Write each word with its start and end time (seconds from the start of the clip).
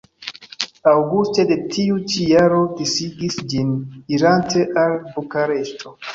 Aŭguste 0.91 1.45
de 1.51 1.57
tiu 1.75 1.97
ĉi 2.13 2.25
jaro 2.31 2.63
disigis 2.81 3.39
ĝin 3.53 3.71
irante 4.19 4.67
al 4.87 4.99
Bukareŝto. 5.13 5.97